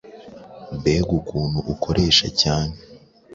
Mbega 0.77 1.11
ukuntu 1.19 1.59
ukoresha 1.73 2.27
cyane, 2.41 2.75